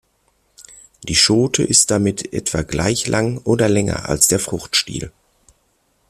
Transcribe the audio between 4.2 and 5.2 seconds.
der Fruchtstiel.